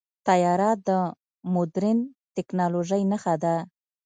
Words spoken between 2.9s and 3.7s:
نښه ده.